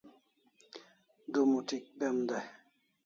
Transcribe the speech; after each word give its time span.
Du 1.31 1.39
muti'hik 1.49 1.85
bem 1.99 2.17
dai 2.29 2.45